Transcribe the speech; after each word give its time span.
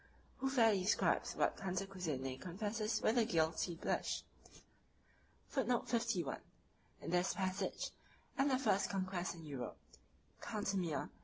8,) 0.39 0.39
who 0.39 0.49
fairly 0.49 0.79
describes 0.81 1.35
what 1.35 1.57
Cantacuzene 1.57 2.35
confesses 2.41 3.03
with 3.03 3.19
a 3.19 3.25
guilty 3.25 3.75
blush!] 3.75 4.23
51 5.49 5.79
(return) 5.81 6.37
[In 7.03 7.11
this 7.11 7.35
passage, 7.35 7.91
and 8.35 8.49
the 8.49 8.57
first 8.57 8.89
conquests 8.89 9.35
in 9.35 9.45
Europe, 9.45 9.77
Cantemir 10.41 11.05
(p. 11.09 11.13